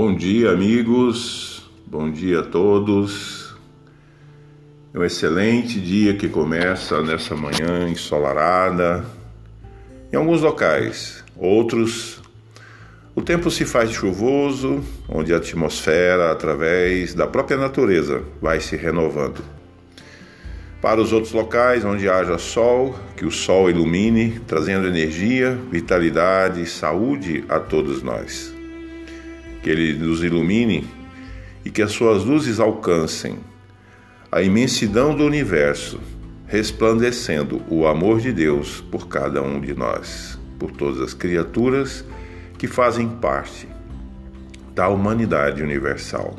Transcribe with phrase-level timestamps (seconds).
[0.00, 1.68] Bom dia, amigos.
[1.84, 3.52] Bom dia a todos.
[4.94, 9.04] É um excelente dia que começa nessa manhã ensolarada.
[10.12, 12.22] Em alguns locais, outros,
[13.12, 19.42] o tempo se faz chuvoso, onde a atmosfera, através da própria natureza, vai se renovando.
[20.80, 26.66] Para os outros locais onde haja sol, que o sol ilumine, trazendo energia, vitalidade e
[26.66, 28.56] saúde a todos nós
[29.62, 30.86] que Ele nos ilumine
[31.64, 33.38] e que as suas luzes alcancem
[34.30, 36.00] a imensidão do universo,
[36.46, 42.04] resplandecendo o amor de Deus por cada um de nós, por todas as criaturas
[42.58, 43.68] que fazem parte
[44.74, 46.36] da humanidade universal.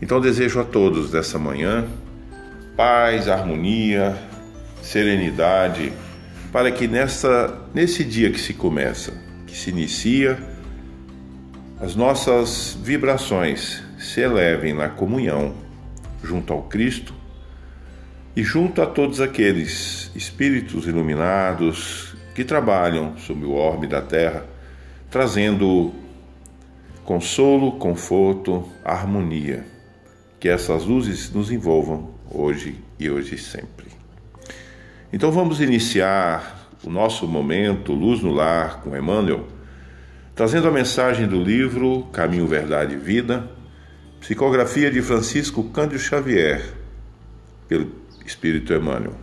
[0.00, 1.86] Então desejo a todos dessa manhã
[2.76, 4.16] paz, harmonia,
[4.80, 5.92] serenidade,
[6.52, 9.12] para que nessa nesse dia que se começa,
[9.48, 10.38] que se inicia,
[11.80, 15.54] as nossas vibrações se elevem na comunhão
[16.22, 17.14] junto ao Cristo
[18.34, 24.44] e junto a todos aqueles espíritos iluminados que trabalham sob o orbe da terra,
[25.08, 25.92] trazendo
[27.04, 29.64] consolo, conforto, harmonia.
[30.40, 33.86] Que essas luzes nos envolvam hoje e hoje sempre.
[35.12, 39.57] Então vamos iniciar o nosso momento Luz no Lar com Emmanuel
[40.38, 43.50] trazendo a mensagem do livro Caminho, Verdade e Vida,
[44.20, 46.74] psicografia de Francisco Cândido Xavier,
[47.66, 47.90] pelo
[48.24, 49.16] Espírito Emmanuel.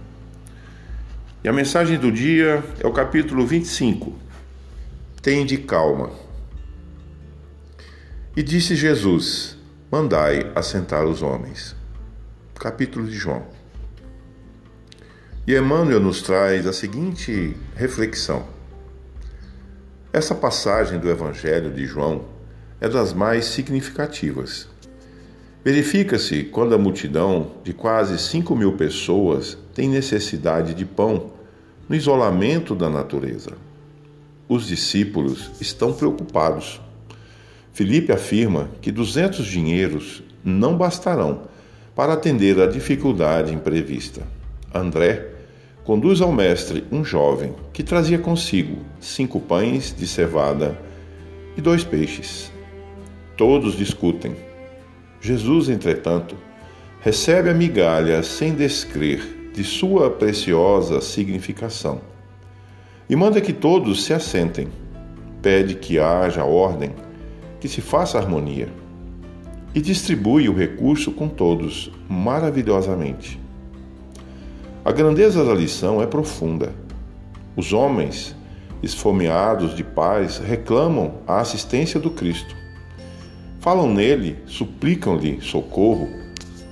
[1.42, 4.14] E a mensagem do dia é o capítulo 25.
[5.48, 6.12] de calma.
[8.36, 9.58] E disse Jesus:
[9.90, 11.78] Mandai assentar os homens.
[12.56, 13.48] Capítulo de João.
[15.48, 18.55] E Emmanuel nos traz a seguinte reflexão.
[20.16, 22.22] Essa passagem do Evangelho de João
[22.80, 24.66] é das mais significativas.
[25.62, 31.32] Verifica-se quando a multidão de quase 5 mil pessoas tem necessidade de pão
[31.90, 33.58] no isolamento da natureza.
[34.48, 36.80] Os discípulos estão preocupados.
[37.74, 41.42] Felipe afirma que 200 dinheiros não bastarão
[41.94, 44.22] para atender à dificuldade imprevista.
[44.74, 45.35] André
[45.86, 50.78] conduz ao mestre um jovem que trazia consigo cinco pães de cevada
[51.56, 52.52] e dois peixes.
[53.38, 54.36] Todos discutem.
[55.22, 56.36] Jesus, entretanto,
[57.02, 62.02] recebe a migalha sem descrer de sua preciosa significação
[63.08, 64.68] e manda que todos se assentem.
[65.40, 66.92] Pede que haja ordem,
[67.60, 68.68] que se faça harmonia
[69.76, 73.45] e distribui o recurso com todos maravilhosamente.
[74.86, 76.72] A grandeza da lição é profunda.
[77.56, 78.36] Os homens,
[78.84, 82.56] esfomeados de paz, reclamam a assistência do Cristo.
[83.60, 86.08] Falam nele, suplicam-lhe socorro,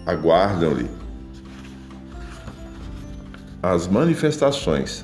[0.05, 0.87] aguardam-lhe
[3.63, 5.03] as manifestações.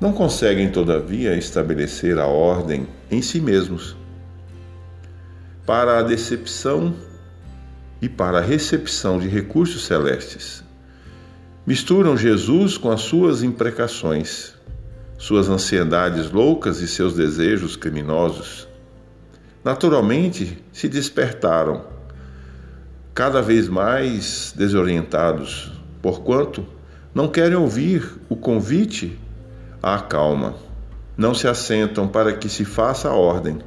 [0.00, 3.96] Não conseguem, todavia, estabelecer a ordem em si mesmos.
[5.64, 6.92] Para a decepção
[8.02, 10.64] e para a recepção de recursos celestes,
[11.66, 14.52] misturam Jesus com as suas imprecações,
[15.16, 18.68] suas ansiedades loucas e seus desejos criminosos.
[19.64, 21.84] Naturalmente se despertaram,
[23.14, 25.72] cada vez mais desorientados,
[26.02, 26.66] porquanto
[27.14, 29.18] não querem ouvir o convite
[29.82, 30.56] à calma.
[31.16, 33.58] Não se assentam para que se faça a ordem,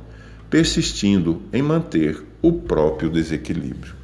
[0.50, 3.96] persistindo em manter o próprio desequilíbrio.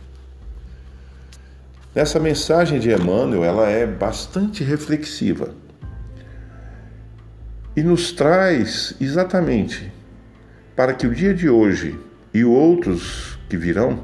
[1.96, 5.54] Essa mensagem de Emmanuel, ela é bastante reflexiva
[7.76, 9.94] e nos traz exatamente
[10.76, 12.00] para que o dia de hoje
[12.34, 14.03] e outros que virão,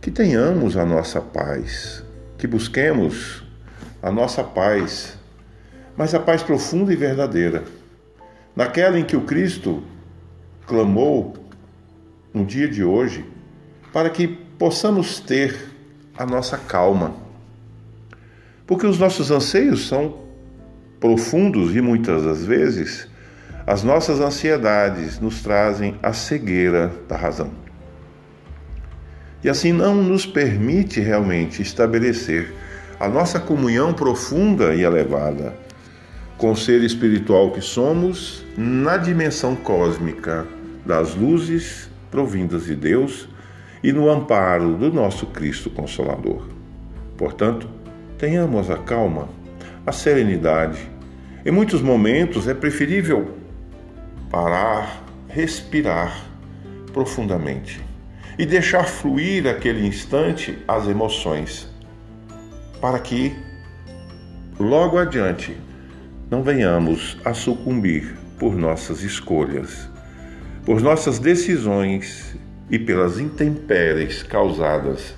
[0.00, 2.02] que tenhamos a nossa paz,
[2.38, 3.44] que busquemos
[4.02, 5.18] a nossa paz,
[5.94, 7.62] mas a paz profunda e verdadeira,
[8.56, 9.82] naquela em que o Cristo
[10.66, 11.34] clamou
[12.32, 13.22] no dia de hoje,
[13.92, 15.71] para que possamos ter
[16.16, 17.14] a nossa calma.
[18.66, 20.22] Porque os nossos anseios são
[21.00, 23.08] profundos e muitas das vezes
[23.66, 27.50] as nossas ansiedades nos trazem a cegueira da razão.
[29.42, 32.52] E assim não nos permite realmente estabelecer
[33.00, 35.54] a nossa comunhão profunda e elevada
[36.38, 40.46] com o ser espiritual que somos na dimensão cósmica
[40.84, 43.28] das luzes provindas de Deus
[43.82, 46.46] e no amparo do nosso Cristo Consolador.
[47.16, 47.68] Portanto,
[48.16, 49.28] tenhamos a calma,
[49.86, 50.78] a serenidade.
[51.44, 53.36] Em muitos momentos é preferível
[54.30, 56.24] parar, respirar,
[56.92, 57.80] profundamente
[58.38, 61.68] e deixar fluir aquele instante as emoções,
[62.80, 63.34] para que
[64.58, 65.56] logo adiante
[66.30, 69.88] não venhamos a sucumbir por nossas escolhas,
[70.64, 72.36] por nossas decisões
[72.72, 75.14] e pelas intempéries causadas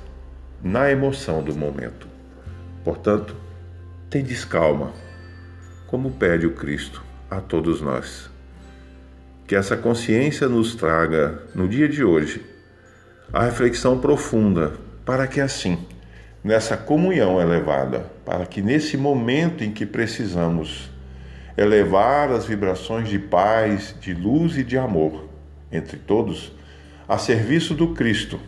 [0.60, 2.08] na emoção do momento.
[2.82, 3.36] Portanto,
[4.10, 4.92] tendes calma,
[5.86, 8.28] como pede o Cristo a todos nós.
[9.46, 12.44] Que essa consciência nos traga, no dia de hoje,
[13.32, 14.72] a reflexão profunda,
[15.04, 15.78] para que assim,
[16.42, 20.90] nessa comunhão elevada, para que nesse momento em que precisamos
[21.56, 25.28] elevar as vibrações de paz, de luz e de amor
[25.70, 26.52] entre todos,
[27.06, 28.40] a serviço do Cristo,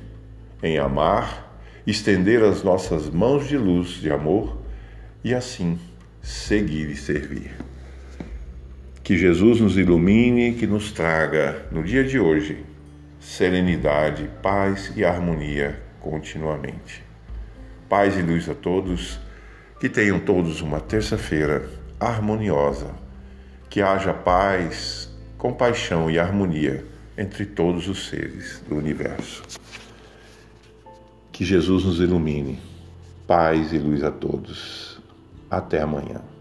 [0.63, 4.57] em amar, estender as nossas mãos de luz, de amor
[5.23, 5.79] e assim
[6.23, 7.51] seguir e servir.
[9.03, 12.65] Que Jesus nos ilumine, que nos traga no dia de hoje
[13.21, 17.05] serenidade, paz e harmonia continuamente.
[17.89, 19.21] Paz e luz a todos,
[19.79, 21.69] que tenham todos uma terça-feira
[22.01, 22.95] harmoniosa,
[23.69, 29.43] que haja paz, compaixão e harmonia entre todos os seres do universo.
[31.33, 32.59] Que Jesus nos ilumine.
[33.27, 35.01] Paz e luz a todos.
[35.51, 36.36] Até amanhã.